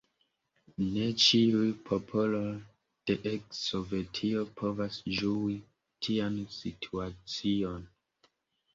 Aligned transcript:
Ne 0.93 1.03
ĉiuj 1.23 1.67
popoloj 1.89 2.47
de 3.11 3.17
eks-Sovetio 3.33 4.49
povas 4.63 5.01
ĝui 5.21 5.61
tian 6.09 6.45
situacion. 6.59 7.91